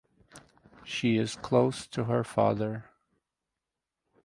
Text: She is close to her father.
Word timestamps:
She 0.83 1.17
is 1.17 1.35
close 1.35 1.85
to 1.89 2.05
her 2.05 2.23
father. 2.23 2.85